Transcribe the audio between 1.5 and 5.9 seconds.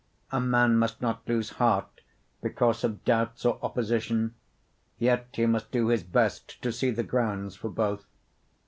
heart because of doubts or opposition, yet he must do